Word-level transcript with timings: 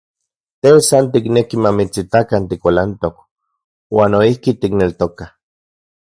Te 0.61 0.69
san 0.87 1.05
tikneki 1.15 1.55
mamitsitakan 1.63 2.43
tikualantok, 2.49 3.15
uan 3.97 4.09
noijki 4.13 4.51
tikneltokaj. 4.61 5.29